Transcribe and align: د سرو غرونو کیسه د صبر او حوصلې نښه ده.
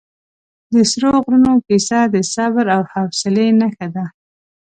د 0.73 0.75
سرو 0.91 1.11
غرونو 1.23 1.53
کیسه 1.67 1.99
د 2.13 2.15
صبر 2.33 2.65
او 2.75 2.81
حوصلې 2.91 3.47
نښه 3.59 3.87
ده. 3.95 4.05